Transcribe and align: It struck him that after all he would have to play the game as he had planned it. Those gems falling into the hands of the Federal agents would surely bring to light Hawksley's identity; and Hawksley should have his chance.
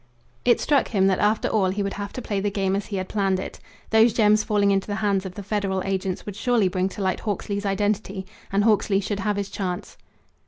It 0.45 0.59
struck 0.59 0.87
him 0.87 1.05
that 1.05 1.19
after 1.19 1.47
all 1.47 1.69
he 1.69 1.83
would 1.83 1.93
have 1.93 2.11
to 2.13 2.23
play 2.23 2.39
the 2.39 2.49
game 2.49 2.75
as 2.75 2.87
he 2.87 2.95
had 2.95 3.07
planned 3.07 3.39
it. 3.39 3.59
Those 3.91 4.13
gems 4.13 4.43
falling 4.43 4.71
into 4.71 4.87
the 4.87 4.95
hands 4.95 5.27
of 5.27 5.35
the 5.35 5.43
Federal 5.43 5.83
agents 5.85 6.25
would 6.25 6.35
surely 6.35 6.67
bring 6.67 6.89
to 6.89 7.03
light 7.03 7.19
Hawksley's 7.19 7.67
identity; 7.67 8.25
and 8.51 8.63
Hawksley 8.63 8.99
should 8.99 9.19
have 9.19 9.35
his 9.37 9.51
chance. 9.51 9.97